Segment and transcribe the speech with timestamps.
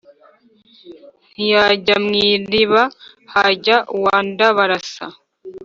[1.33, 2.83] ntiyajya mw' iriba
[3.33, 5.05] hajya uwa ndábarása